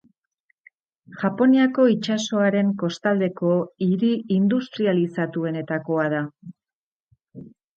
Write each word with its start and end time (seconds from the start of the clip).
Japoniako 1.23 1.85
itsasoaren 1.95 2.71
kostaldeko 2.85 3.51
hiri 3.89 4.09
industrializatuenetakoa 4.39 6.09
da. 6.19 6.25